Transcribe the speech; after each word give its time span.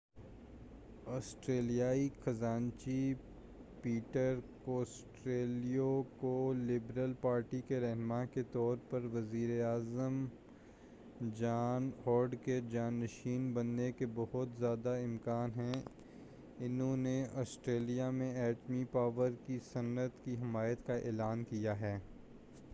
آسٹریلیائی 1.07 2.07
خزانچی 2.19 3.13
Peter 3.81 4.39
Costello 4.65 5.91
کو 6.17 6.31
liberal 6.57 7.13
party 7.21 7.61
کے 7.67 7.79
رہنما 7.79 8.23
کے 8.25 8.43
طور 8.51 8.77
پر 8.89 9.05
وزیر 9.13 9.49
اعظم 9.63 10.25
جان 11.39 11.89
ہاورڈ 12.05 12.35
کے 12.45 12.59
جاں 12.71 12.89
نشیں 12.91 13.53
بننے 13.53 13.91
کے 13.91 14.05
بہت 14.15 14.59
زیادہ 14.59 14.95
امکان 15.03 15.51
ہیں 15.55 15.73
انہوں 16.59 16.95
نے 16.97 17.23
آسٹریلیا 17.35 18.09
میں 18.11 18.33
ایٹمی 18.37 18.83
پاور 18.91 19.29
کی 19.47 19.59
صنعت 19.73 20.23
کی 20.25 20.35
حمایت 20.41 20.87
کا 20.87 20.95
اعلان 20.95 21.43
کیا 21.43 21.79
ہے 21.79 21.97